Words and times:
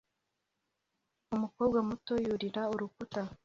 Umukobwa 1.35 1.77
muto 1.87 2.13
yurira 2.25 2.61
urukuta 2.73 3.21